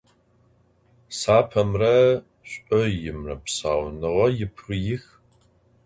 [1.19, 1.95] Sapemre
[2.49, 5.03] ş'oimre psaunığem yipıix.